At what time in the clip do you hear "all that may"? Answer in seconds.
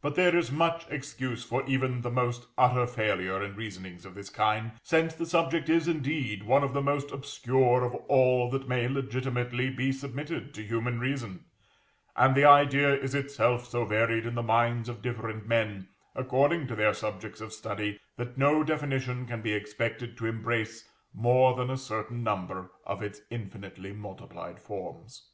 8.08-8.88